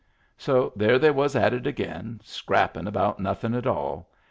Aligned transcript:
So 0.35 0.73
there 0.75 0.97
they 0.97 1.11
was 1.11 1.35
at 1.35 1.53
it 1.53 1.67
again, 1.67 2.21
scrappin' 2.23 2.87
about 2.87 3.19
nothin' 3.19 3.53
at 3.53 3.67
all. 3.67 4.09